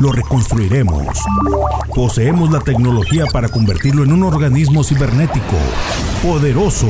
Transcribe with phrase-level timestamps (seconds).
[0.00, 1.06] Lo reconstruiremos.
[1.94, 5.56] Poseemos la tecnología para convertirlo en un organismo cibernético,
[6.22, 6.88] poderoso.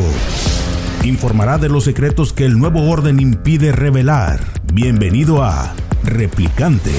[1.02, 4.40] Informará de los secretos que el nuevo orden impide revelar.
[4.72, 6.92] Bienvenido a Replicante.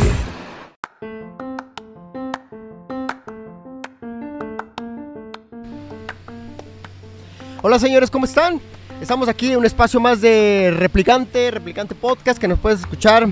[7.64, 8.62] Hola señores, ¿cómo están?
[9.02, 13.28] Estamos aquí en un espacio más de Replicante, Replicante Podcast, que nos puedes escuchar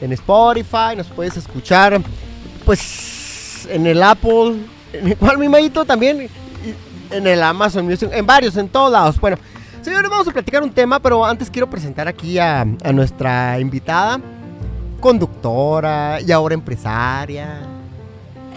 [0.00, 2.00] en Spotify, nos puedes escuchar
[2.64, 4.56] pues en el Apple,
[4.92, 6.28] en el cual mi maíto también,
[7.10, 9.20] en el Amazon Music, en varios, en todos lados.
[9.20, 9.38] Bueno,
[9.82, 14.20] señores, vamos a platicar un tema, pero antes quiero presentar aquí a, a nuestra invitada,
[15.00, 17.60] conductora y ahora empresaria.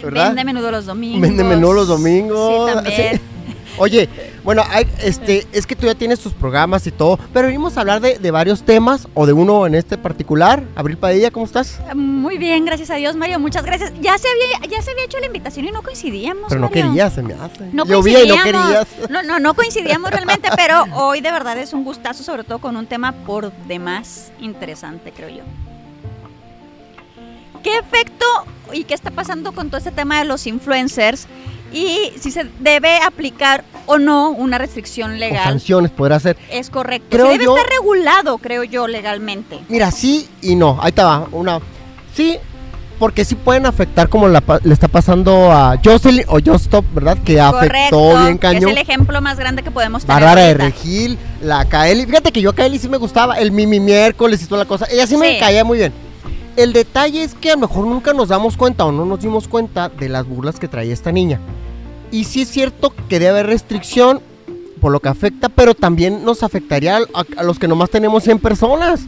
[0.01, 0.27] ¿verdad?
[0.27, 1.21] Vende menudo los domingos.
[1.21, 2.69] Vende menudo los domingos.
[2.69, 3.21] Sí, también.
[3.38, 3.38] Sí.
[3.77, 4.09] Oye,
[4.43, 7.81] bueno, hay, este, es que tú ya tienes tus programas y todo, pero venimos a
[7.81, 10.63] hablar de, de, varios temas o de uno en este particular.
[10.75, 11.79] Abril Padilla, ¿cómo estás?
[11.95, 13.93] Muy bien, gracias a Dios, Mario, muchas gracias.
[14.01, 16.45] Ya se había, ya se había hecho la invitación y no coincidíamos.
[16.49, 16.85] Pero no Mario.
[16.85, 17.69] querías, se me hace.
[17.71, 18.87] No Llovía y no querías.
[19.09, 22.75] No, no, no coincidíamos realmente, pero hoy de verdad es un gustazo, sobre todo con
[22.75, 25.43] un tema por demás interesante, creo yo.
[27.63, 28.25] ¿Qué efecto
[28.71, 31.27] y qué está pasando con todo este tema de los influencers?
[31.73, 35.41] Y si se debe aplicar o no una restricción legal.
[35.47, 36.37] O sanciones podrá ser.
[36.51, 37.07] Es correcto.
[37.09, 39.59] Creo se debe yo- estar regulado, creo yo, legalmente.
[39.69, 40.77] Mira, sí y no.
[40.81, 41.27] Ahí va.
[41.31, 41.59] Una.
[42.13, 42.37] Sí,
[42.99, 47.17] porque sí pueden afectar como la le está pasando a Jocelyn o Justop, ¿verdad?
[47.23, 48.23] Que afectó Correcto.
[48.25, 48.71] bien cañón.
[48.71, 50.21] Es el ejemplo más grande que podemos tener.
[50.21, 50.53] Bárbara de.
[50.55, 52.05] Regil, la Kaeli.
[52.05, 53.39] Fíjate que yo a Kaeli sí me gustaba.
[53.39, 54.85] El Mimi miércoles y toda la cosa.
[54.91, 55.39] Ella sí, me Sí.
[55.39, 55.93] caía muy bien.
[56.57, 59.47] El detalle es que a lo mejor nunca nos damos cuenta o no nos dimos
[59.47, 61.39] cuenta de las burlas que traía esta niña.
[62.11, 64.21] Y sí es cierto que debe haber restricción
[64.81, 68.39] por lo que afecta, pero también nos afectaría a, a los que nomás tenemos 100
[68.39, 69.01] personas.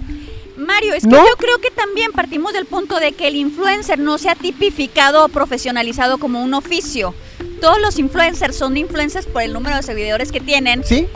[0.58, 1.18] Mario, es que ¿No?
[1.18, 5.26] yo creo que también partimos del punto de que el influencer no se ha tipificado
[5.26, 7.16] o profesionalizado como un oficio.
[7.62, 11.08] Todos los influencers son influencers por el número de seguidores que tienen, ¿Sí?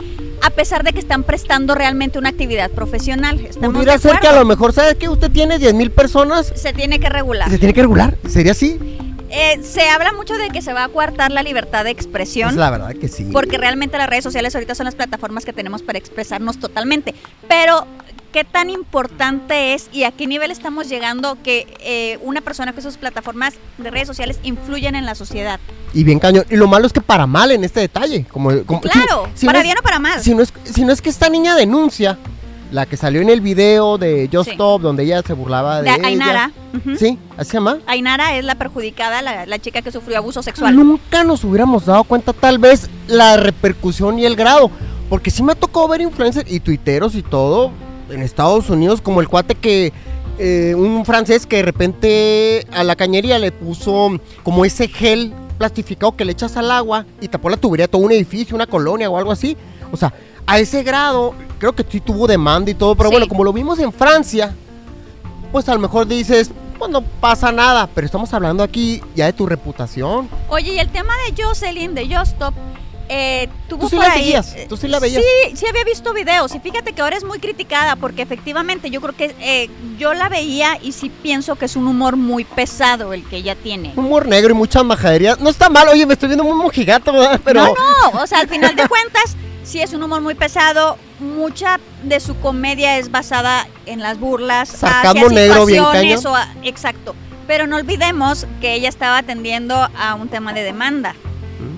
[0.42, 3.38] a pesar de que están prestando realmente una actividad profesional.
[3.40, 6.72] ¿Estamos Pudiera ser que a lo mejor, ¿sabes que Usted tiene 10 mil personas Se
[6.72, 7.48] tiene que regular.
[7.50, 8.16] se tiene que regular.
[8.28, 8.78] ¿Sería así?
[9.30, 12.50] Eh, se habla mucho de que se va a coartar la libertad de expresión.
[12.50, 13.28] Es la verdad que sí.
[13.32, 17.14] Porque realmente las redes sociales ahorita son las plataformas que tenemos para expresarnos totalmente.
[17.48, 17.86] Pero,
[18.32, 22.82] ¿qué tan importante es y a qué nivel estamos llegando que eh, una persona que
[22.82, 25.58] sus plataformas de redes sociales influyen en la sociedad?
[25.92, 26.44] Y bien cañón.
[26.50, 28.24] Y lo malo es que para mal en este detalle.
[28.30, 30.22] Como, como- Claro, si- si para no es- bien o para mal.
[30.22, 32.18] Si no, es, si no es que esta niña denuncia,
[32.72, 34.50] la que salió en el video de Just Sí.
[34.52, 36.06] Stop, donde ella se burlaba de, de ella.
[36.08, 36.50] Ainara.
[36.98, 37.78] Sí, así se llama.
[37.86, 40.74] Ainara es la perjudicada, la, la chica que sufrió abuso sexual.
[40.76, 44.70] Nunca nos hubiéramos dado cuenta tal vez la repercusión y el grado.
[45.08, 47.70] Porque sí me ha tocado ver influencers y tuiteros y todo
[48.10, 49.92] en Estados Unidos, como el cuate que...
[50.38, 56.14] eh, un francés que de repente a la cañería le puso como ese gel plastificado
[56.14, 59.16] que le echas al agua y tapó la tubería todo un edificio, una colonia o
[59.16, 59.56] algo así.
[59.92, 60.12] O sea,
[60.46, 63.14] a ese grado, creo que sí tuvo demanda y todo, pero Sí.
[63.14, 64.54] bueno, como lo vimos en Francia,
[65.52, 69.32] pues a lo mejor dices, pues no pasa nada, pero estamos hablando aquí ya de
[69.32, 70.28] tu reputación.
[70.48, 72.54] Oye, y el tema de Jocelyn, de Justop,
[73.08, 75.22] eh, tuvo Tú sí por la ahí- eh, tú sí la veías.
[75.22, 79.00] Sí, sí había visto videos y fíjate que ahora es muy criticada porque efectivamente yo
[79.00, 83.12] creo que eh, yo la veía y sí pienso que es un humor muy pesado
[83.12, 83.92] el que ella tiene.
[83.94, 85.38] Humor negro y muchas majaderías.
[85.38, 87.40] No está mal, oye, me estoy viendo muy mojigato, ¿verdad?
[87.44, 87.74] Pero No,
[88.12, 89.36] no, o sea, al final de cuentas
[89.66, 94.82] sí es un humor muy pesado, mucha de su comedia es basada en las burlas,
[94.82, 96.26] hacia negro bien situaciones cañón.
[96.32, 97.14] o a- exacto.
[97.46, 101.14] Pero no olvidemos que ella estaba atendiendo a un tema de demanda.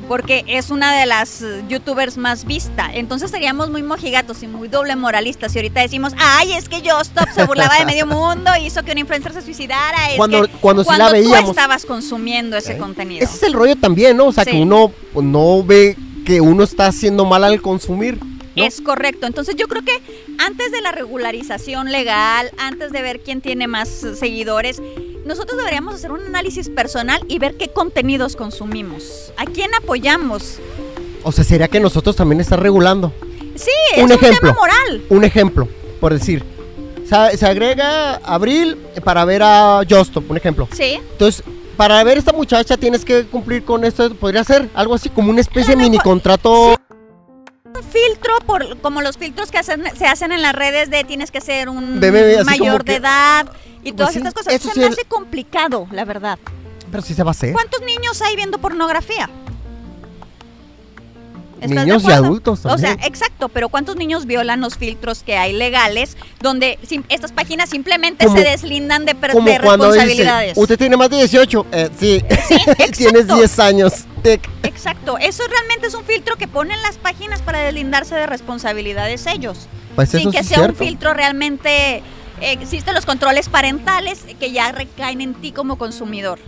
[0.08, 2.88] Porque es una de las youtubers más vista.
[2.94, 5.54] Entonces seríamos muy mojigatos y muy doble moralistas.
[5.54, 9.00] Y ahorita decimos, ay, es que Justop se burlaba de medio mundo, hizo que una
[9.00, 10.08] influencer se suicidara.
[10.10, 11.50] Es Cuando- que cuando sí la tú veíamos.
[11.50, 12.78] estabas consumiendo ese ¿Eh?
[12.78, 13.22] contenido.
[13.22, 14.28] ese es el rollo también, ¿no?
[14.28, 14.52] O sea, Sí.
[14.52, 18.18] que uno no ve que uno está haciendo mal al consumir.
[18.56, 18.64] ¿no?
[18.64, 19.26] Es correcto.
[19.26, 19.92] Entonces yo creo que
[20.38, 24.82] antes de la regularización legal, antes de ver quién tiene más seguidores,
[25.24, 30.58] nosotros deberíamos hacer un análisis personal y ver qué contenidos consumimos, a quién apoyamos.
[31.22, 33.12] O sea, sería que nosotros también está regulando.
[33.54, 34.40] Sí, es Un un, ejemplo.
[34.40, 35.02] tema moral.
[35.08, 35.68] Un ejemplo,
[36.00, 36.44] por decir.
[37.08, 40.68] Se, se agrega Abril para ver a Justop, un ejemplo.
[40.72, 41.42] Sí, Entonces,
[41.78, 44.12] para ver esta muchacha tienes que cumplir con esto.
[44.16, 46.76] Podría ser algo así como una especie de mini contrato.
[47.64, 51.30] Un filtro, por, como los filtros que hacen, se hacen en las redes de tienes
[51.30, 52.00] que ser un
[52.44, 53.46] mayor que- de edad
[53.84, 54.52] y Pues todas sí, estas cosas.
[54.54, 56.36] se sí me el- hace complicado, la verdad.
[56.90, 57.52] Pero sí se va a hacer.
[57.52, 59.30] ¿Cuántos niños hay viendo pornografía?
[61.60, 65.36] ¿Estás de Niños y adultos O sea, exacto, pero ¿cuántos niños violan los filtros que
[65.36, 66.78] hay legales donde
[67.08, 70.56] estas páginas simplemente Como- se deslindan de, per- Como de dice, responsabilidades?
[70.56, 71.66] usted tiene más de 18.
[71.72, 72.22] Eh, sí,
[72.96, 73.36] tienes exacto.
[73.36, 73.92] 10 años.
[74.22, 74.48] Tic.
[74.64, 79.68] Exacto, eso realmente es un filtro que ponen las páginas para deslindarse de responsabilidades ellos.
[79.94, 82.02] Pues sin que sí sea un filtro realmente eh,
[82.40, 86.38] existen los controles parentales que ya recaen en ti como consumidor.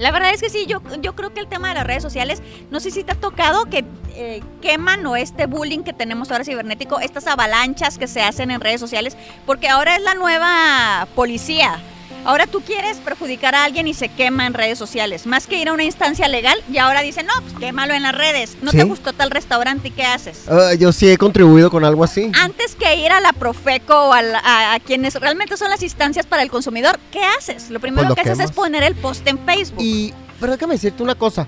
[0.00, 2.42] La verdad es que sí, yo, yo creo que el tema de las redes sociales,
[2.70, 6.42] no sé si te ha tocado que eh, queman o este bullying que tenemos ahora
[6.42, 9.14] cibernético, estas avalanchas que se hacen en redes sociales,
[9.44, 11.78] porque ahora es la nueva policía.
[12.24, 15.26] Ahora tú quieres perjudicar a alguien y se quema en redes sociales.
[15.26, 18.14] Más que ir a una instancia legal, y ahora dicen, no, pues quémalo en las
[18.14, 18.56] redes.
[18.62, 20.44] No te gustó tal restaurante y qué haces.
[20.48, 22.30] Ah, yo sí he contribuido con algo así.
[22.40, 25.82] Antes que ir a la Profeco o a, la- a- a quienes realmente son las
[25.82, 27.70] instancias para el consumidor, ¿qué haces?
[27.70, 29.82] Lo primero Pues lo que haces es poner el post en Facebook.
[29.82, 31.46] Y, pero déjame decirte una cosa.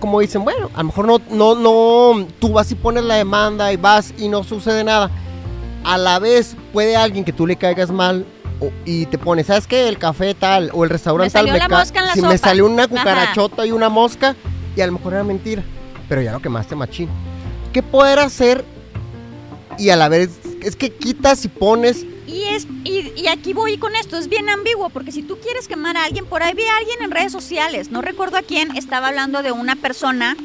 [0.00, 3.72] Como dicen, bueno, a lo mejor no, no, no, tú vas y pones la demanda
[3.72, 5.10] y vas y no sucede nada.
[5.84, 8.26] A la vez puede alguien que tú le caigas mal
[8.60, 9.88] o- y te pone, ¿sabes qué?
[9.88, 11.58] El café tal o el restaurante Me tal.
[11.58, 12.48] la ca- mosca en la si me sopa".
[12.48, 12.88] salió una Ajá.
[12.96, 14.34] cucarachota y una mosca
[14.76, 15.62] y a lo mejor era mentira.
[16.08, 17.08] Pero ya lo quemaste machín.
[17.72, 18.64] ¿Qué poder hacer?
[19.78, 20.30] Y a la vez,
[20.62, 24.48] es que quitas y pones Y, es, y, y aquí voy con esto, es bien
[24.48, 27.30] ambiguo, porque si tú quieres quemar a alguien, por ahí vi a alguien en redes
[27.32, 30.36] sociales, no recuerdo a quién, estaba hablando de una persona,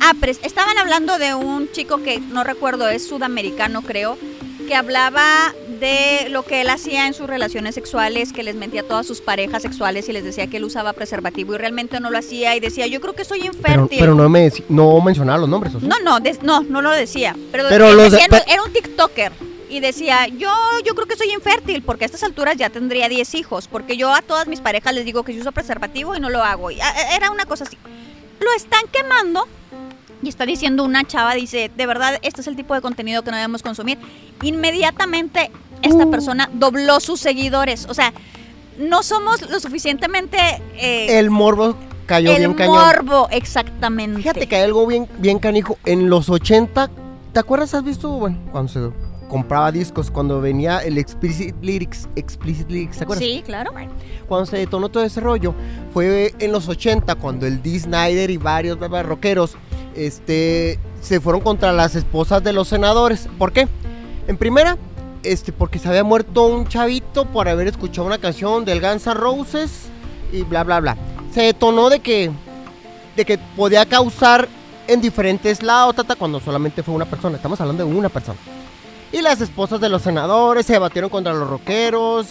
[0.00, 4.18] ah, pero estaban hablando de un chico que no recuerdo, es sudamericano creo,
[4.66, 8.84] que hablaba de lo que él hacía en sus relaciones sexuales, que les mentía a
[8.84, 12.16] todas sus parejas sexuales y les decía que él usaba preservativo y realmente no lo
[12.16, 13.98] hacía y decía, yo creo que soy infértil.
[13.98, 15.74] pero no, me, no mencionaba los nombres.
[15.74, 15.86] ¿o sí?
[15.86, 17.36] No, no, no, no lo decía.
[17.50, 19.32] Pero, los de- decía, era un TikToker.
[19.68, 20.50] Y decía, yo,
[20.84, 24.12] yo creo que soy infértil, porque a estas alturas ya tendría 10 hijos, porque yo
[24.14, 26.70] a todas mis parejas les digo que yo uso preservativo y no lo hago.
[26.70, 27.76] Y, a- era una cosa así.
[28.40, 29.48] Lo están quemando
[30.22, 33.30] y está diciendo una chava, dice, de verdad, este es el tipo de contenido que
[33.32, 33.98] no debemos consumir.
[34.42, 35.50] Inmediatamente
[35.82, 36.10] esta Uh.
[36.10, 37.86] persona dobló sus seguidores.
[37.88, 38.12] O sea,
[38.78, 40.36] no somos lo suficientemente...
[40.76, 41.76] eh, El morbo
[42.06, 42.76] cayó el bien cañón.
[42.76, 44.16] morbo, exactamente.
[44.18, 45.78] Fíjate que hay algo bien, bien canijo.
[45.84, 46.90] En los 80,
[47.32, 47.74] ¿te acuerdas?
[47.74, 48.08] ¿Has visto?
[48.10, 48.80] Bueno, cuando se
[49.28, 53.24] compraba discos, cuando venía el Explicit Lyrics, Explicit Lyrics, ¿te acuerdas?
[53.24, 53.72] Sí, claro.
[54.28, 55.54] Cuando se detonó todo ese rollo,
[55.94, 59.56] fue en los 80, cuando el Dee Snyder y varios rockeros
[59.94, 63.28] este, se fueron contra las esposas de los senadores.
[63.38, 63.68] ¿Por qué?
[64.28, 64.76] En primera,
[65.22, 69.14] este, porque se había muerto un chavito por haber escuchado una canción del Guns N'
[69.14, 69.88] Roses
[70.32, 70.96] y bla, bla, bla.
[71.32, 72.30] Se detonó de que,
[73.16, 74.48] de que podía causar
[74.86, 77.36] en diferentes lados, tata, cuando solamente fue una persona.
[77.36, 78.38] Estamos hablando de una persona.
[79.12, 82.26] Y las esposas de los senadores se debatieron contra los rockeros.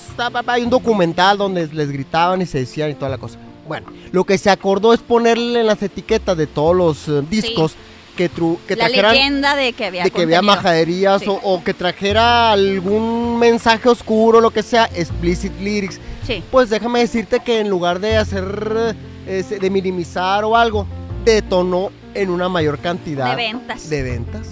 [0.47, 3.37] Hay un documental donde les gritaban y se decían y toda la cosa.
[3.67, 7.75] Bueno, lo que se acordó es ponerle en las etiquetas de todos los eh, discos
[8.29, 11.27] que, tru- que la trajeran leyenda de que había de que había majaderías Sí.
[11.29, 15.99] o, o que trajera algún mensaje oscuro, lo que sea, explicit lyrics.
[16.25, 16.43] Sí.
[16.51, 18.95] Pues déjame decirte que en lugar de hacer,
[19.27, 20.85] eh, de minimizar o algo,
[21.25, 23.89] detonó en una mayor cantidad De ventas.
[23.89, 24.47] de ventas.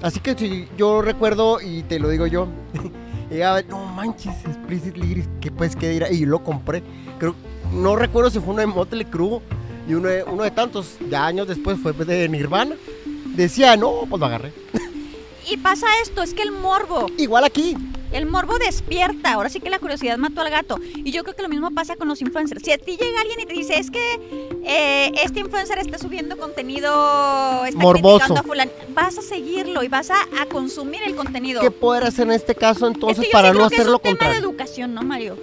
[0.00, 2.48] Así que si yo recuerdo, y te lo digo yo,
[3.30, 6.10] llegaba, no manches, explicit lyrics, ¿qué pues qué dirá?
[6.10, 6.82] Y yo lo compré.
[7.18, 7.34] Creo,
[7.72, 9.40] no recuerdo si fue uno de Motley Crue
[9.88, 12.76] y uno de, uno de tantos, ya años después fue de Nirvana.
[13.34, 14.52] Decía, no, pues lo agarré.
[15.48, 17.76] Y pasa esto, es que el morbo, Igual aquí.
[18.12, 19.32] el morbo despierta.
[19.32, 20.78] Ahora sí que la curiosidad mató al gato.
[20.94, 22.62] Y yo creo que lo mismo pasa con los influencers.
[22.64, 24.20] Si a ti llega alguien y te dice, es que
[24.64, 28.36] eh, este influencer está subiendo contenido, está Morboso.
[28.38, 31.60] a fulano", vas a seguirlo y vas a, a consumir el contenido.
[31.60, 33.94] ¿Qué poder hacer en este caso Es entonces que para no creo que hacer lo
[33.96, 34.48] es un tema de contrario?
[34.48, 35.36] educación, ¿no, Mario?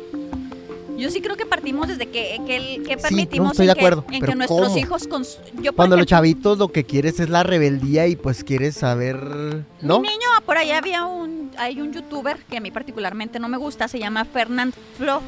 [1.00, 4.06] Yo sí creo que partimos desde que, que, que no, permitimos estoy en, de acuerdo,
[4.06, 4.78] que, en que nuestros ¿cómo?
[4.78, 5.10] hijos...
[5.10, 8.76] cons- yo, por Cuando los chavitos lo que quieres es la rebeldía y pues quieres
[8.76, 9.18] saber,
[9.82, 10.00] ¿no?
[10.00, 13.58] Mi niño, por allá había un, hay un youtuber que a mí particularmente no me
[13.58, 15.22] gusta, se llama Fernand Flo.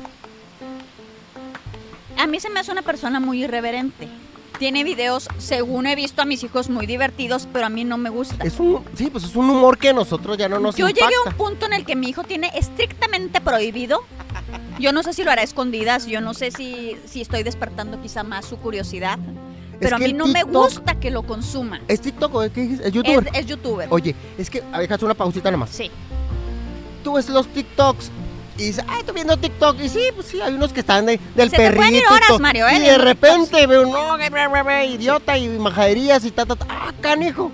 [2.18, 4.08] A mí se me hace una persona muy irreverente.
[4.60, 8.12] Tiene videos, según he visto a mis hijos, muy divertidos, pero a mí no me
[8.12, 8.44] gusta.
[8.44, 11.08] Es un, sí, pues es un humor que a nosotros ya no nos Yo impacta.
[11.10, 14.02] llegué a un punto en el que mi hijo tiene estrictamente prohibido.
[14.82, 18.02] Yo no sé si lo hará a escondidas, yo no sé si, si estoy despertando
[18.02, 19.20] quizá más su curiosidad,
[19.80, 21.80] pero a mí no me gusta que lo consuma.
[21.88, 22.84] ¿Es TikTok o es, qué dijiste?
[22.84, 23.30] ¿Es Es, youtuber?
[23.34, 23.88] es youtuber.
[23.92, 25.70] Oye, es que, déjate una pausita nomás.
[25.70, 25.92] Sí.
[27.04, 28.12] Tú ves los TikToks
[28.58, 29.80] y dice, ah, estoy viendo TikTok.
[29.82, 31.86] Y sí, pues sí, hay unos que están de- del Se te perrito.
[31.86, 32.40] ir y horas.
[32.40, 32.78] Mario, ¿eh?
[32.78, 34.18] Y de repente veo, no,
[34.84, 36.66] idiota y majaderías y ta, ta, ta.
[36.70, 37.52] Ah, canijo.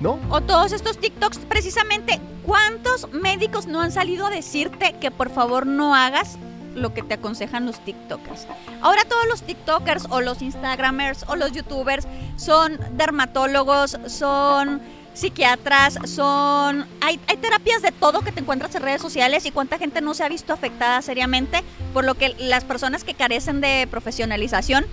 [0.00, 0.18] ¿No?
[0.28, 5.66] O todos estos TikToks, precisamente, ¿cuántos médicos no han salido a decirte que por favor
[5.66, 6.36] no hagas
[6.74, 8.46] lo que te aconsejan los TikTokers?
[8.82, 14.80] Ahora todos los TikTokers o los Instagramers o los YouTubers son dermatólogos, son
[15.14, 16.86] psiquiatras, son...
[17.00, 20.12] Hay, hay terapias de todo que te encuentras en redes sociales y cuánta gente no
[20.14, 21.62] se ha visto afectada seriamente
[21.92, 24.86] por lo que las personas que carecen de profesionalización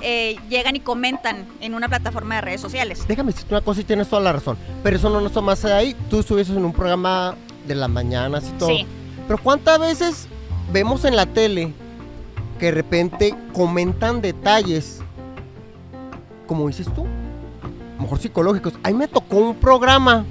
[0.00, 3.04] eh, llegan y comentan en una plataforma de redes sociales.
[3.08, 4.56] Déjame decirte una cosa y tienes toda la razón.
[4.82, 5.96] Pero eso no nos tomas de ahí.
[6.08, 7.34] Tú estuviste en un programa
[7.66, 8.68] de las mañanas y todo.
[8.68, 8.86] Sí.
[9.26, 10.28] Pero ¿cuántas veces
[10.72, 11.72] vemos en la tele
[12.58, 15.00] que de repente comentan detalles,
[16.46, 17.06] como dices tú,
[18.00, 18.74] mejor psicológicos?
[18.82, 20.24] A mí me tocó un programa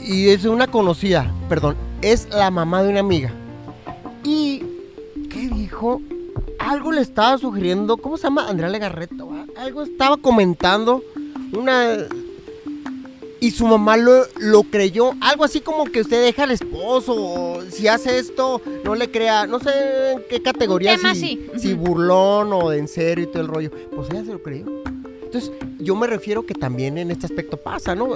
[0.00, 3.32] y es una conocida, perdón, es la mamá de una amiga.
[4.24, 4.62] ¿Y
[5.30, 6.00] qué dijo?
[6.58, 8.48] Algo le estaba sugiriendo, ¿cómo se llama?
[8.48, 9.14] Andrea Legarreta,
[9.58, 11.02] algo estaba comentando,
[11.52, 11.96] una...
[13.42, 17.62] Y su mamá lo, lo creyó, algo así como que usted deja al esposo, o
[17.70, 21.74] si hace esto, no le crea, no sé en qué categoría, tema si, sí, si
[21.74, 23.70] burlón o en serio y todo el rollo.
[23.96, 24.66] Pues ella se lo creyó.
[25.24, 28.10] Entonces, yo me refiero que también en este aspecto pasa, ¿no?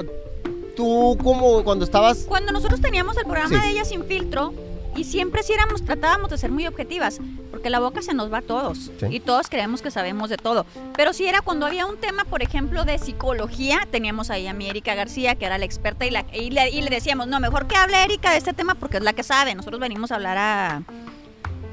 [0.76, 2.26] Tú como cuando estabas...
[2.28, 3.54] Cuando nosotros teníamos el programa Sí.
[3.56, 4.54] de Ella Sin Filtro,
[4.96, 7.18] y siempre sí éramos, tratábamos de ser muy objetivas,
[7.50, 9.06] porque la boca se nos va a todos, Sí.
[9.10, 10.66] y todos creemos que sabemos de todo.
[10.96, 14.68] Pero si era cuando había un tema, por ejemplo, de psicología, teníamos ahí a mi
[14.68, 17.66] Erika García, que era la experta, y, la, y, le, y le decíamos, no, mejor
[17.66, 19.54] que hable Erika de este tema, porque es la que sabe.
[19.54, 20.82] Nosotros venimos a hablar a...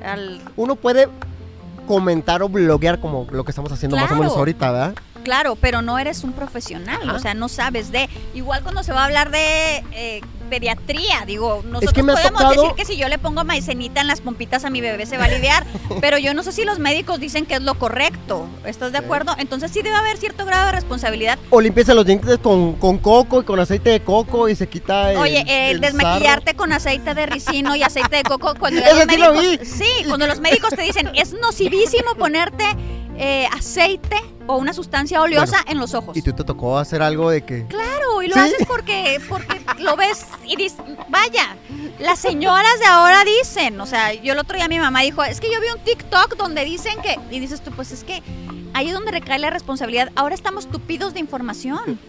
[0.03, 1.07] Al, Uno puede
[1.87, 4.95] comentar o bloguear como lo que estamos haciendo más o menos ahorita, ¿verdad?
[5.23, 7.13] Claro, pero no eres un profesional, Ajá.
[7.13, 8.09] o sea, no sabes de.
[8.33, 10.21] Igual cuando se va a hablar de eh,
[10.53, 14.21] pediatría, digo, nosotros que podemos tocado- decir que si yo le pongo maicenita en las
[14.21, 15.65] pompitas a mi bebé se va a aliviar,
[16.01, 18.47] pero yo no sé si los médicos dicen que es lo correcto.
[18.65, 19.33] ¿Estás de acuerdo?
[19.39, 21.39] Entonces sí debe haber cierto grado de responsabilidad.
[21.49, 25.11] O limpieza los dientes con, con coco y con aceite de coco y se quita
[25.11, 28.95] el, Oye, eh, el desmaquillarte con aceite de ricino y aceite de coco cuando Eso
[28.95, 29.65] los sí lo médicos, vi.
[29.85, 32.63] sí, cuando los médicos te dicen es nocivísimo ponerte
[33.17, 34.17] eh, aceite
[34.47, 36.17] o una sustancia oleosa en los ojos.
[36.17, 37.65] Y tú te tocó hacer algo de que...
[37.67, 37.92] Claro,
[38.23, 38.39] y lo Sí.
[38.41, 41.55] haces porque, porque lo ves y dices, vaya,
[41.99, 45.39] las señoras de ahora dicen, o sea, yo el otro día mi mamá dijo, es
[45.39, 48.21] que yo vi un TikTok donde dicen que, y dices tú, pues es que
[48.73, 51.99] ahí es donde recae la responsabilidad, ahora estamos tupidos de información.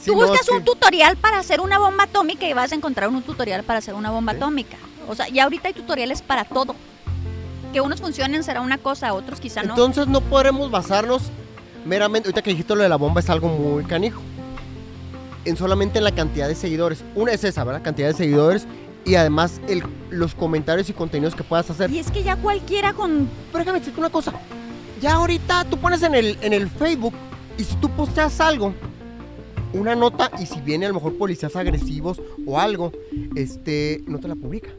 [0.00, 2.74] Sí, Tú no, buscas que- un tutorial para hacer una bomba atómica y vas a
[2.76, 4.36] encontrar un tutorial para hacer una bomba Sí.
[4.38, 4.76] atómica.
[5.08, 6.76] O sea, y ahorita hay tutoriales para todo.
[7.72, 9.70] Que unos funcionen será una cosa, otros quizá no.
[9.70, 11.24] Entonces no podremos basarnos
[11.84, 14.20] meramente, ahorita que dijiste lo de la bomba es algo muy canijo,
[15.48, 17.02] en solamente en la cantidad de seguidores.
[17.14, 17.82] Una es esa, ¿verdad?
[17.82, 18.66] Cantidad de seguidores
[19.04, 19.60] y además
[20.10, 21.90] los comentarios y contenidos que puedas hacer.
[21.90, 24.32] y es que ya cualquiera con Pero déjame decirte una cosa.
[25.00, 27.14] Ya ahorita tú pones en el, en el Facebook
[27.56, 28.74] y si tú posteas algo,
[29.72, 32.92] una nota, y si viene a lo mejor policías agresivos o algo,
[33.34, 34.70] este, no te la publica.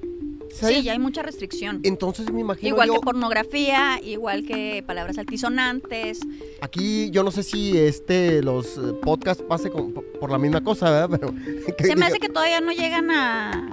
[0.54, 0.78] ¿Sabes?
[0.78, 1.80] Sí, ya hay mucha restricción.
[1.84, 6.20] Entonces me imagino Igual yo, que pornografía, igual que palabras altisonantes.
[6.62, 10.90] aquí yo no sé si este, los eh, podcasts pase con- por, la misma cosa,
[10.92, 11.10] ¿verdad?
[11.78, 13.70] Pero, Se me hace que todavía no llegan a...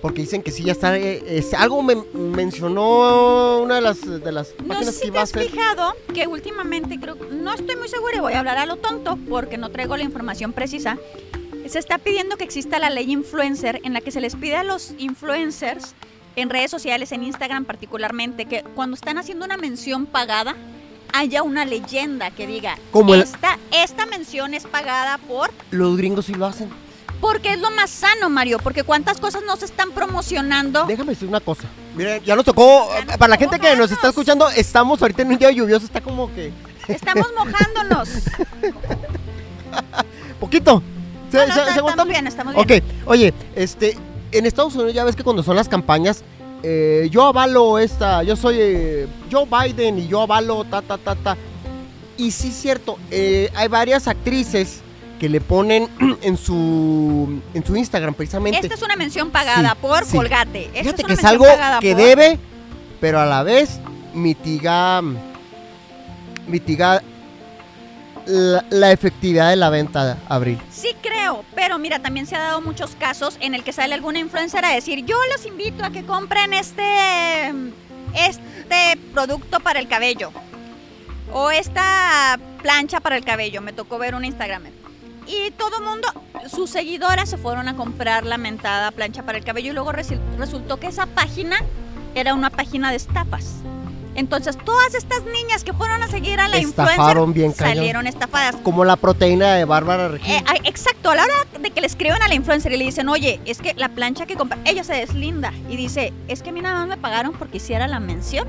[0.00, 4.32] Porque dicen que sí ya está, eh, es- algo me mencionó una de las, de
[4.32, 8.20] las No sé si te has fijado que últimamente, creo, no estoy muy segura y
[8.20, 10.96] voy a hablar a lo tonto porque no traigo la información precisa.
[11.66, 14.64] Se está pidiendo que exista la ley influencer en la que se les pide a
[14.64, 15.94] los influencers
[16.36, 20.54] en redes sociales, en Instagram particularmente, que cuando están haciendo una mención pagada,
[21.12, 25.50] haya una leyenda que diga, Como el- esta, esta mención es pagada por...
[25.70, 26.68] Los gringos sí lo hacen.
[27.20, 30.84] Porque es lo más sano, Mario, porque cuántas cosas no se están promocionando.
[30.86, 31.64] Déjame decir una cosa.
[31.94, 34.10] Miren, ya nos tocó, Ya nos para la tocó gente que nos está mojarnos.
[34.10, 36.50] escuchando, estamos ahorita en un día lluvioso, está como que
[36.88, 38.08] Estamos mojándonos.
[40.38, 40.82] poquito.
[41.30, 42.82] Se, No, no, se- está- se aguanta- estamos bien, estamos bien.
[42.82, 43.96] Ok, oye, este,
[44.32, 46.22] en Estados Unidos ya ves que cuando son las campañas,
[46.62, 51.14] eh, yo avalo esta, yo soy eh, Joe Biden y yo avalo ta, ta, ta,
[51.14, 51.36] ta.
[52.16, 54.80] Y sí es cierto, eh, hay varias actrices
[55.18, 55.88] que le ponen
[56.22, 58.58] en su, en su Instagram precisamente.
[58.60, 60.16] Esta es una mención pagada Sí, por sí.
[60.16, 60.64] Colgate.
[60.66, 61.46] Esta Fíjate es que es algo
[61.80, 62.38] que por- debe,
[63.00, 63.80] pero a la vez
[64.14, 65.02] mitiga,
[66.46, 67.02] mitiga
[68.30, 70.60] la, efectividad de la venta, Abril.
[70.70, 74.18] Sí creo, pero mira, también se ha dado muchos casos en el que sale alguna
[74.18, 77.52] influencer a decir, yo los invito a que compren este,
[78.14, 80.32] este producto para el cabello.
[81.32, 83.60] O esta plancha para el cabello.
[83.60, 84.64] Me tocó ver un Instagram.
[85.26, 86.08] Y todo el mundo,
[86.48, 90.78] sus seguidoras se fueron a comprar la mentada plancha para el cabello y luego resultó
[90.78, 91.58] que esa página
[92.14, 93.56] era una página de estafas.
[94.14, 98.56] Entonces, todas estas niñas que fueron a seguir a la Estafaron influencer bien salieron estafadas.
[98.56, 100.16] Como la proteína de Bárbara.
[100.26, 102.84] Eh, ah, exacto, a la hora de que le escriban a la influencer y le
[102.84, 106.50] dicen, oye, es que la plancha que compra, ella se deslinda y dice, es que
[106.50, 108.46] a mí nada más me pagaron porque hiciera la mención.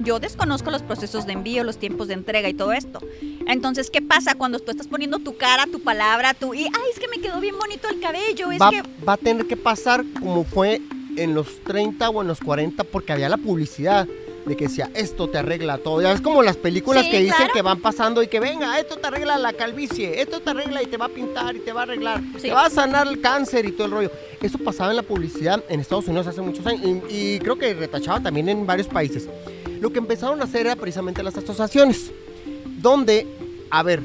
[0.00, 2.98] Yo desconozco los procesos de envío, los tiempos de entrega y todo esto.
[3.46, 6.54] Entonces, ¿qué pasa cuando tú estás poniendo tu cara, tu palabra, tu...
[6.54, 8.82] Y, ay, es que me quedó bien bonito el cabello, es va, que...
[9.06, 10.80] va a tener que pasar como fue
[11.16, 14.08] en los 30 o en los 40 porque había la publicidad
[14.46, 16.02] de que decía, esto te arregla todo.
[16.02, 17.52] Ya ves como las películas Sí, que dicen claro.
[17.52, 20.86] que van pasando y que venga, esto te arregla la calvicie, esto te arregla y
[20.86, 22.42] te va a pintar y te va a arreglar, Sí.
[22.48, 24.10] te va a sanar el cáncer y todo el rollo.
[24.40, 27.72] Eso pasaba en la publicidad en Estados Unidos hace muchos años y, y creo que
[27.74, 29.28] retachaba también en varios países.
[29.80, 32.10] Lo que empezaron a hacer era precisamente las asociaciones,
[32.80, 33.26] donde,
[33.70, 34.00] a ver,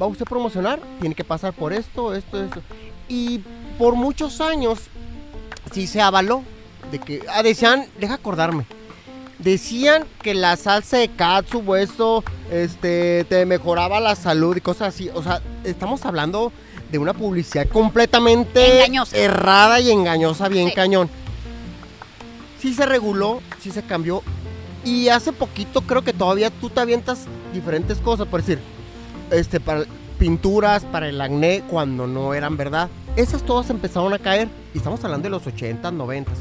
[0.00, 0.80] ¿va usted a promocionar?
[1.00, 2.62] Tiene que pasar por esto, esto, esto.
[3.08, 3.40] Y
[3.78, 4.80] por muchos años
[5.72, 6.42] sí se avaló
[6.90, 8.64] de que ah, decían, deja acordarme.
[9.38, 15.10] Decían que la salsa de katsu esto este te mejoraba la salud y cosas así,
[15.14, 16.52] o sea, estamos hablando
[16.90, 19.16] de una publicidad completamente Engañosa.
[19.16, 20.74] errada y engañosa, bien Sí.
[20.74, 21.08] cañón.
[22.60, 24.22] Sí se reguló, sí se cambió
[24.84, 28.58] y hace poquito creo que todavía tú te avientas diferentes cosas, por decir,
[29.30, 29.84] este, para
[30.18, 32.88] pinturas, para el acné, cuando no eran verdad.
[33.14, 36.32] Esas todas empezaron a caer y estamos hablando de los 80, 90.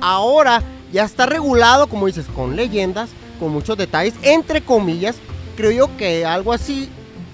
[0.00, 5.16] Ahora ya está regulado, como dices, con leyendas, con muchos detalles, entre comillas.
[5.56, 6.88] Creo yo que algo así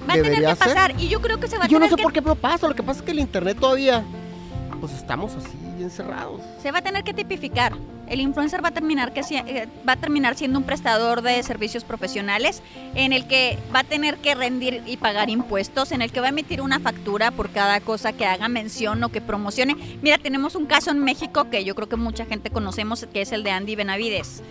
[0.09, 0.57] Va a tener que ser.
[0.57, 2.23] pasar y yo creo que se va a Yo no tener sé que por qué
[2.23, 4.05] pero pasa, lo que pasa es que el internet todavía,
[4.81, 6.41] pues estamos así encerrados.
[6.63, 7.73] se va a tener que tipificar.
[8.07, 11.85] El influencer va a terminar que eh, va a terminar siendo un prestador de servicios
[11.85, 12.63] profesionales
[12.95, 16.27] en el que va a tener que rendir y pagar impuestos, en el que va
[16.27, 19.77] a emitir una factura por cada cosa que haga mención o que promocione.
[20.03, 23.33] Mira, tenemos un caso en México que yo creo que mucha gente conocemos, que es
[23.33, 24.43] el de Andy Benavides,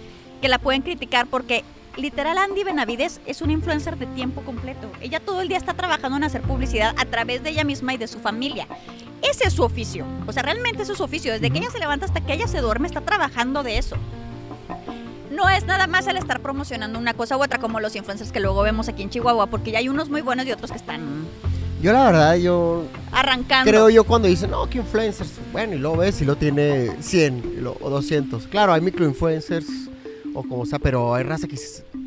[0.41, 1.63] que la pueden criticar porque
[1.97, 4.89] literal Andy Benavides es una influencer de tiempo completo.
[5.01, 7.97] Ella todo el día está trabajando en hacer publicidad a través de ella misma y
[7.97, 8.67] de su familia.
[9.21, 10.05] Ese es su oficio.
[10.27, 11.31] O sea, realmente ese es su oficio.
[11.31, 13.95] Desde que ella se levanta hasta que ella se duerme, está trabajando de eso.
[15.31, 18.39] No es nada más el estar promocionando una cosa u otra, como los influencers que
[18.39, 21.01] luego vemos aquí en Chihuahua, porque ya hay unos muy buenos y otros que están
[21.81, 23.69] Yo la verdad, yo arrancando.
[23.69, 27.53] creo yo cuando dicen, no, que influencers, bueno, y luego ves y lo tiene 100
[27.57, 28.47] y lo- o 200.
[28.47, 29.67] Claro, hay microinfluencers
[30.35, 31.55] o como sea, pero hay raza que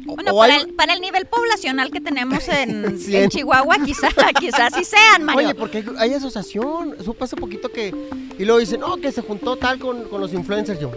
[0.06, 3.76] o- Bueno, o para hay- el, para el nivel poblacional que tenemos en, en Chihuahua,
[3.84, 4.08] quizá,
[4.40, 5.46] quizás sí sean, Mario.
[5.48, 6.94] Oye, porque hay, hay asociación.
[7.04, 7.94] Supe hace poquito que.
[8.38, 10.78] Y luego dicen, no, que se juntó tal con, con los influencers.
[10.78, 10.92] Yo,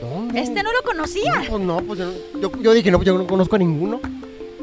[0.00, 0.40] ¿dónde?
[0.40, 1.42] este no lo conocía.
[1.42, 3.58] No, pues no, pues yo, no- yo, yo dije, no, pues yo no conozco a
[3.58, 4.00] ninguno.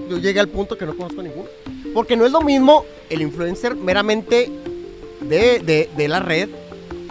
[0.09, 1.49] Yo llegué al punto que no conozco a ninguno.
[1.93, 4.49] Porque no es lo mismo el influencer meramente
[5.21, 6.49] de, de, de la red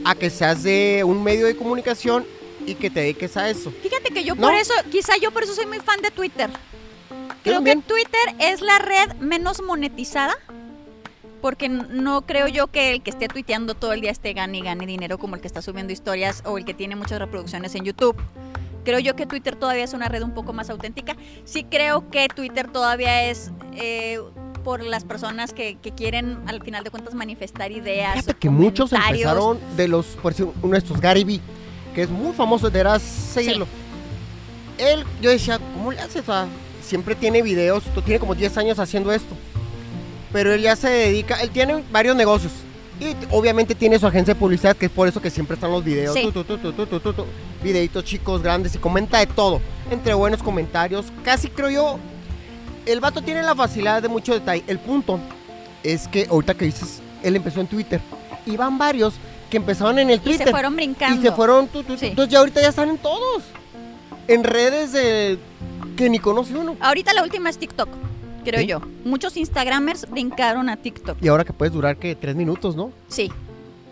[0.04, 2.24] a que seas de un medio de comunicación
[2.66, 3.70] y que te dediques a eso.
[3.82, 4.42] Fíjate que yo No.
[4.48, 6.50] por eso, quizá yo por eso soy muy fan de Twitter.
[7.42, 10.34] Creo que Twitter es la red menos monetizada.
[11.42, 14.62] Porque no creo yo que el que esté tuiteando todo el día esté gane y
[14.62, 17.84] gane dinero como el que está subiendo historias o el que tiene muchas reproducciones en
[17.84, 18.16] YouTube.
[18.84, 21.14] Creo yo que Twitter todavía es una red un poco más auténtica.
[21.44, 24.18] Sí creo que Twitter todavía es eh,
[24.64, 28.14] por las personas que, que quieren al final de cuentas manifestar ideas.
[28.14, 31.40] Fíjate que muchos empezaron de los, por decir, uno de estos, Gary Vee,
[31.96, 33.64] que es muy famoso, deberás seguirlo.
[33.64, 34.84] Sí.
[34.84, 36.20] Él, yo decía, ¿cómo le haces?
[36.20, 36.46] O sea,
[36.82, 39.34] siempre tiene videos, tiene como 10 años haciendo esto.
[40.30, 42.52] Pero él ya se dedica, él tiene varios negocios.
[43.00, 45.82] Y obviamente tiene su agencia de publicidad, que es por eso que siempre están los
[45.82, 46.12] videos.
[46.12, 46.30] Sí.
[46.30, 47.26] Tu, tu, tu,
[47.64, 49.62] Videitos chicos, grandes, y comenta de todo.
[49.90, 51.06] Entre buenos comentarios.
[51.24, 51.98] Casi creo yo.
[52.84, 54.62] El vato tiene la facilidad de mucho detalle.
[54.66, 55.18] El punto
[55.82, 58.02] es que ahorita que dices, él empezó en Twitter.
[58.44, 59.14] Y van varios
[59.56, 60.46] que empezaron en el Y Twitter.
[60.46, 61.18] se fueron brincando.
[61.18, 61.96] Y se fueron, tu, tu.
[61.96, 62.06] Sí.
[62.08, 63.42] entonces ya ahorita ya están en todos.
[64.28, 65.38] En redes de
[65.96, 66.76] que ni conoce uno.
[66.80, 67.88] Ahorita la última es TikTok,
[68.44, 68.66] creo ¿Sí?
[68.66, 68.80] yo.
[69.04, 71.16] Muchos Instagramers brincaron a TikTok.
[71.22, 72.92] Y ahora que puedes durar que tres minutos, ¿no?
[73.08, 73.30] Sí,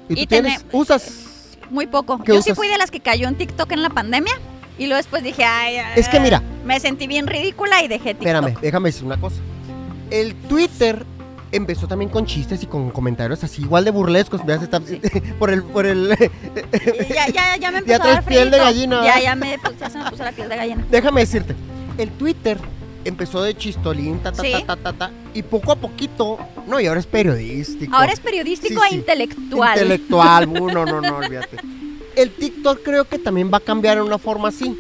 [0.09, 1.57] Y tú Y tienes, tené- usas.
[1.71, 2.19] muy poco.
[2.23, 4.35] ¿Qué Yo sí fui de las que cayó en TikTok en la pandemia
[4.79, 6.43] y luego después dije, ay, ay, Es que mira.
[6.65, 8.27] me sentí bien ridícula y dejé TikTok.
[8.27, 9.37] Espérame, déjame decir una cosa.
[10.11, 11.07] El Twitter
[11.57, 14.41] empezó también con chistes y con comentarios así igual de burlescos.
[14.47, 14.81] Ya se está-
[15.39, 16.09] por el, por el.
[17.09, 19.59] Ya, ya, ya me Ya empezó a dar traes piel de gallina, Ya, ya, me,
[19.59, 20.85] pues, ya se me puso la piel de gallina.
[20.91, 21.55] déjame decirte.
[21.99, 22.59] El Twitter
[23.05, 24.53] empezó de chistolín, ta, ta, Sí.
[24.53, 26.39] ta, ta, ta, ta, y poco a poquito.
[26.67, 27.95] No, y ahora es periodístico.
[27.95, 28.95] Ahora es periodístico Sí, e sí.
[28.97, 29.79] intelectual.
[29.79, 31.59] Intelectual, uh, no, no, no, olvídate.
[32.17, 34.77] El TikTok creo que también va a cambiar en una forma así.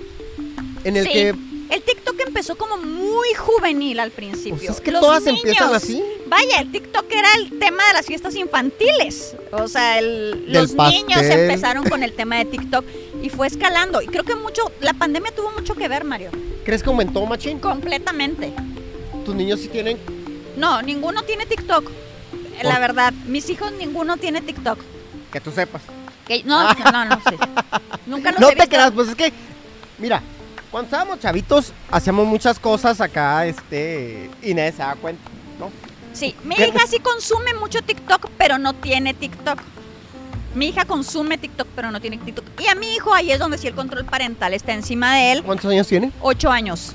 [0.85, 1.35] En el que,
[1.71, 4.57] El TikTok empezó como muy juvenil al principio.
[4.59, 6.03] pues es que Los todas niños- empiezan así.
[6.27, 9.35] Vaya, el TikTok era el tema de las fiestas infantiles.
[9.53, 12.85] O sea, el- los niños empezaron con el tema de TikTok.
[13.23, 14.03] y fue escalando.
[14.03, 16.31] Y creo que mucho, la pandemia tuvo mucho que ver, Mario.
[16.63, 17.59] ¿Crees que aumentó, Machín?
[17.59, 18.53] Completamente.
[19.25, 19.97] ¿Tus niños sí tienen?
[20.59, 21.91] No, ninguno tiene TikTok.
[22.63, 24.79] La verdad, mis hijos ninguno tiene TikTok.
[25.33, 25.81] Que tú sepas.
[26.29, 27.37] Que- no, no, no, sí.
[28.07, 28.69] Nunca los No he te visto.
[28.71, 29.33] creas, pues es que,
[29.99, 30.23] mira,
[30.75, 35.23] cuando estábamos chavitos, hacíamos muchas cosas acá, este, Inés se da cuenta,
[35.57, 35.71] ¿no?
[36.13, 36.67] Sí, mi ¿Qué?
[36.67, 39.61] hija sí consume mucho TikTok, pero no tiene TikTok.
[40.57, 42.61] Mi hija consume TikTok, pero no tiene TikTok.
[42.61, 45.45] Y a mi hijo ahí es donde sí el control parental está encima de él,
[45.45, 46.11] ¿Cuántos años tiene?
[46.21, 46.93] ocho años.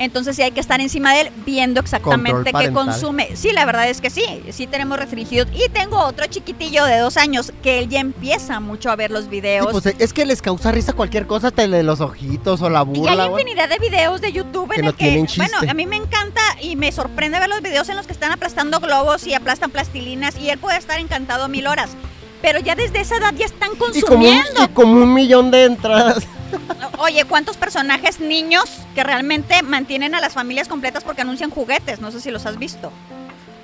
[0.00, 3.36] Entonces sí hay que estar encima de él viendo exactamente qué consume.
[3.36, 5.46] Sí, la verdad es que sí, sí tenemos restringidos.
[5.54, 9.24] Y tengo otro chiquitillo de dos años que él ya empieza mucho a ver los
[9.24, 9.68] Sí, videos.
[9.70, 12.80] pues es que les causa risa cualquier cosa, hasta el de los ojitos o la
[12.80, 13.12] Y burla.
[13.24, 13.42] hay güey.
[13.42, 15.96] infinidad de videos de YouTube Que en no el que, tienen bueno, a mí me
[15.96, 19.70] encanta y me sorprende ver los videos en los que están aplastando globos y aplastan
[19.70, 21.90] plastilinas y él puede estar encantado mil horas.
[22.42, 24.64] Pero ya desde esa edad ya están Y como, un, consumiendo.
[24.64, 26.24] y como un millón de entradas.
[26.98, 32.00] Oye, ¿cuántos personajes niños que realmente mantienen a las familias completas porque anuncian juguetes?
[32.00, 32.92] No sé si los has visto.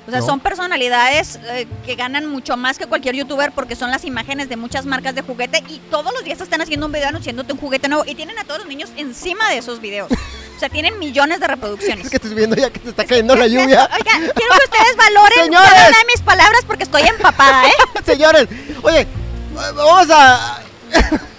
[0.06, 0.26] O sea, No.
[0.26, 4.56] son personalidades eh, que ganan mucho más que cualquier youtuber porque son las imágenes de
[4.56, 7.88] muchas marcas de juguete y todos los días están haciendo un video anunciándote un juguete
[7.88, 10.08] nuevo y tienen a todos los niños encima de esos videos.
[10.56, 12.04] O sea, tienen millones de reproducciones.
[12.04, 13.90] Es que estoy viendo ya que te está cayendo la lluvia.
[13.92, 15.68] Oiga, quiero que ustedes valoren Señores.
[15.70, 17.72] cada una de mis palabras porque estoy empapada, ¿eh?
[18.06, 18.46] Señores,
[18.87, 19.07] oye,
[19.55, 20.61] vamos a...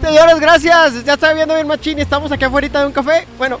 [0.00, 1.04] Señores, gracias.
[1.04, 3.26] Ya está viendo bien Machín y estamos aquí afuera de un café.
[3.36, 3.58] Bueno,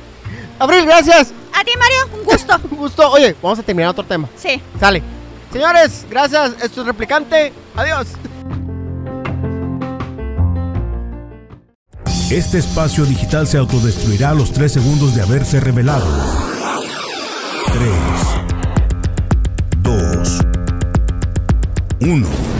[0.58, 1.32] Abril, gracias.
[1.52, 2.54] A ti, Mario, un gusto.
[2.70, 3.10] Un gusto.
[3.10, 4.28] Oye, vamos a terminar otro tema.
[4.36, 4.60] Sí.
[4.78, 5.02] Sale.
[5.52, 6.52] Señores, gracias.
[6.62, 7.52] Esto es Replicante.
[7.74, 8.08] Adiós.
[12.30, 16.06] Este espacio digital se autodestruirá a los 3 segundos de haberse revelado.
[17.72, 18.45] 3,
[22.00, 22.55] 1.